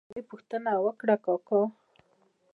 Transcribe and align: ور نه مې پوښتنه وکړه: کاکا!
ور 0.03 0.05
نه 0.07 0.11
مې 0.15 0.21
پوښتنه 0.31 0.71
وکړه: 0.85 1.15
کاکا! 1.25 1.61